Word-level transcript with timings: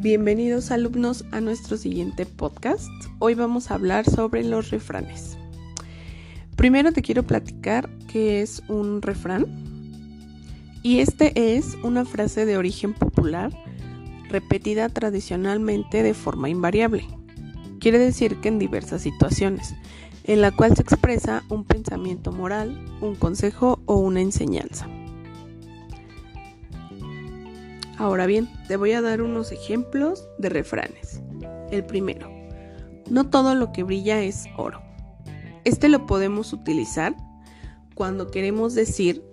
Bienvenidos 0.00 0.70
alumnos 0.70 1.24
a 1.32 1.40
nuestro 1.40 1.76
siguiente 1.76 2.24
podcast. 2.24 2.88
Hoy 3.18 3.34
vamos 3.34 3.68
a 3.68 3.74
hablar 3.74 4.08
sobre 4.08 4.44
los 4.44 4.70
refranes. 4.70 5.36
Primero 6.54 6.92
te 6.92 7.02
quiero 7.02 7.24
platicar 7.24 7.90
qué 8.06 8.40
es 8.40 8.62
un 8.68 9.02
refrán. 9.02 9.46
Y 10.84 11.00
este 11.00 11.56
es 11.56 11.76
una 11.82 12.04
frase 12.04 12.46
de 12.46 12.56
origen 12.56 12.94
popular 12.94 13.50
repetida 14.28 14.88
tradicionalmente 14.88 16.04
de 16.04 16.14
forma 16.14 16.48
invariable. 16.48 17.04
Quiere 17.80 17.98
decir 17.98 18.36
que 18.36 18.50
en 18.50 18.60
diversas 18.60 19.02
situaciones, 19.02 19.74
en 20.22 20.42
la 20.42 20.52
cual 20.52 20.76
se 20.76 20.82
expresa 20.82 21.42
un 21.48 21.64
pensamiento 21.64 22.30
moral, 22.30 22.84
un 23.00 23.16
consejo 23.16 23.80
o 23.86 23.96
una 23.96 24.20
enseñanza. 24.20 24.88
Ahora 27.98 28.26
bien, 28.26 28.48
te 28.68 28.76
voy 28.76 28.92
a 28.92 29.02
dar 29.02 29.22
unos 29.22 29.50
ejemplos 29.50 30.28
de 30.38 30.48
refranes. 30.48 31.20
El 31.72 31.84
primero, 31.84 32.30
no 33.10 33.28
todo 33.28 33.56
lo 33.56 33.72
que 33.72 33.82
brilla 33.82 34.22
es 34.22 34.46
oro. 34.56 34.80
Este 35.64 35.88
lo 35.88 36.06
podemos 36.06 36.52
utilizar 36.52 37.16
cuando 37.96 38.30
queremos 38.30 38.74
decir 38.74 39.24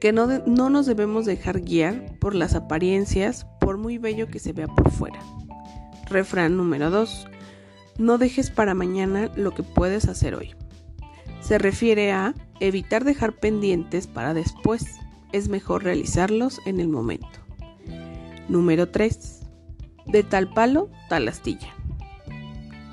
que 0.00 0.12
no, 0.12 0.26
no, 0.26 0.68
nos 0.68 0.86
debemos 0.86 1.26
dejar 1.26 1.60
guiar 1.60 2.18
por 2.18 2.34
las 2.34 2.56
apariencias, 2.56 3.46
por 3.60 3.78
muy 3.78 3.98
bello 3.98 4.26
que 4.26 4.40
se 4.40 4.52
vea 4.52 4.66
por 4.66 4.90
fuera. 4.90 5.20
Refrán 6.10 6.56
número 6.56 6.90
2. 6.90 7.28
No 7.98 8.18
dejes 8.18 8.50
para 8.50 8.74
mañana 8.74 9.30
lo 9.36 9.52
que 9.52 9.62
puedes 9.62 10.08
hacer 10.08 10.34
hoy. 10.34 10.56
Se 11.40 11.58
refiere 11.58 12.10
a 12.10 12.34
evitar 12.58 13.04
dejar 13.04 13.38
pendientes 13.38 14.08
para 14.08 14.34
después. 14.34 14.84
Es 15.30 15.48
mejor 15.48 15.84
realizarlos 15.84 16.60
en 16.66 16.80
el 16.80 16.88
momento. 16.88 17.42
Número 18.52 18.90
3. 18.90 19.40
De 20.04 20.22
tal 20.22 20.52
palo, 20.52 20.90
tal 21.08 21.26
astilla. 21.26 21.74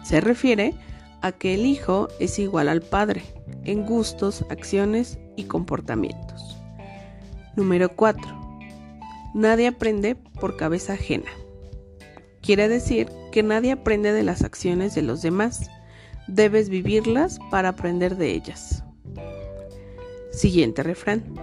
Se 0.03 0.21
refiere 0.21 0.73
a 1.21 1.33
que 1.33 1.53
el 1.53 1.65
hijo 1.65 2.07
es 2.21 2.39
igual 2.39 2.69
al 2.69 2.81
padre 2.81 3.23
en 3.65 3.85
gustos, 3.85 4.45
acciones 4.49 5.19
y 5.35 5.43
comportamientos. 5.43 6.57
Número 7.57 7.93
4. 7.93 8.59
Nadie 9.33 9.67
aprende 9.67 10.15
por 10.15 10.55
cabeza 10.55 10.93
ajena. 10.93 11.29
Quiere 12.41 12.69
decir 12.69 13.09
que 13.33 13.43
nadie 13.43 13.73
aprende 13.73 14.13
de 14.13 14.23
las 14.23 14.43
acciones 14.43 14.95
de 14.95 15.01
los 15.01 15.21
demás. 15.21 15.69
Debes 16.29 16.69
vivirlas 16.69 17.37
para 17.51 17.67
aprender 17.67 18.15
de 18.15 18.31
ellas. 18.31 18.85
Siguiente 20.31 20.83
refrán. 20.83 21.35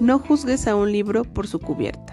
No 0.00 0.18
juzgues 0.18 0.66
a 0.66 0.76
un 0.76 0.92
libro 0.92 1.24
por 1.24 1.46
su 1.46 1.60
cubierta. 1.60 2.03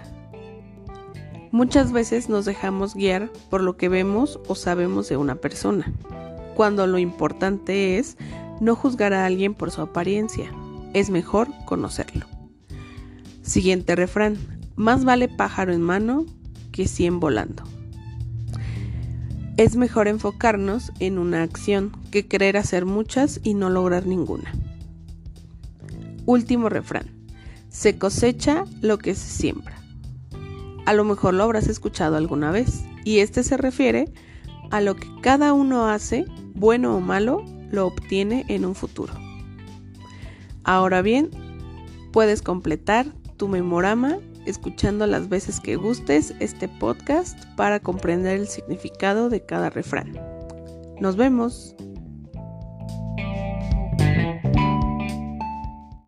Muchas 1.52 1.92
veces 1.92 2.30
nos 2.30 2.46
dejamos 2.46 2.94
guiar 2.94 3.30
por 3.50 3.60
lo 3.60 3.76
que 3.76 3.90
vemos 3.90 4.40
o 4.48 4.54
sabemos 4.54 5.10
de 5.10 5.18
una 5.18 5.34
persona, 5.34 5.92
cuando 6.54 6.86
lo 6.86 6.96
importante 6.96 7.98
es 7.98 8.16
no 8.60 8.74
juzgar 8.74 9.12
a 9.12 9.26
alguien 9.26 9.52
por 9.52 9.70
su 9.70 9.82
apariencia, 9.82 10.50
es 10.94 11.10
mejor 11.10 11.48
conocerlo. 11.66 12.24
Siguiente 13.42 13.94
refrán, 13.96 14.38
más 14.76 15.04
vale 15.04 15.28
pájaro 15.28 15.74
en 15.74 15.82
mano 15.82 16.24
que 16.72 16.88
cien 16.88 17.20
volando. 17.20 17.64
Es 19.58 19.76
mejor 19.76 20.08
enfocarnos 20.08 20.90
en 21.00 21.18
una 21.18 21.42
acción 21.42 21.92
que 22.10 22.26
querer 22.26 22.56
hacer 22.56 22.86
muchas 22.86 23.40
y 23.42 23.52
no 23.52 23.68
lograr 23.68 24.06
ninguna. 24.06 24.54
Último 26.24 26.70
refrán, 26.70 27.10
se 27.68 27.98
cosecha 27.98 28.64
lo 28.80 28.96
que 28.96 29.14
se 29.14 29.28
siembra. 29.28 29.81
A 30.84 30.92
lo 30.92 31.04
mejor 31.04 31.34
lo 31.34 31.44
habrás 31.44 31.68
escuchado 31.68 32.16
alguna 32.16 32.50
vez, 32.50 32.84
y 33.04 33.18
este 33.18 33.42
se 33.42 33.56
refiere 33.56 34.12
a 34.70 34.80
lo 34.80 34.96
que 34.96 35.08
cada 35.20 35.52
uno 35.52 35.88
hace, 35.88 36.24
bueno 36.54 36.96
o 36.96 37.00
malo, 37.00 37.44
lo 37.70 37.86
obtiene 37.86 38.44
en 38.48 38.64
un 38.64 38.74
futuro. 38.74 39.12
Ahora 40.64 41.02
bien, 41.02 41.30
puedes 42.12 42.42
completar 42.42 43.06
tu 43.36 43.48
memorama 43.48 44.18
escuchando 44.46 45.06
las 45.06 45.28
veces 45.28 45.60
que 45.60 45.76
gustes 45.76 46.34
este 46.40 46.68
podcast 46.68 47.38
para 47.56 47.80
comprender 47.80 48.38
el 48.38 48.48
significado 48.48 49.28
de 49.28 49.44
cada 49.44 49.70
refrán. 49.70 50.18
Nos 51.00 51.16
vemos. 51.16 51.74